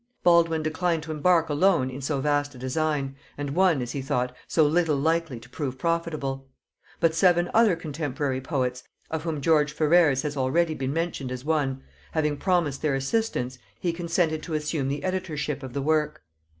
[0.23, 4.35] Baldwyne declined to embark alone in so vast a design, and one, as he thought,
[4.47, 6.47] so little likely to prove profitable;
[6.99, 11.83] but seven other contemporary poets, of whom George Ferrers has already been mentioned as one,
[12.13, 16.23] having promised their assistance, he consented to assume the editorship of the work.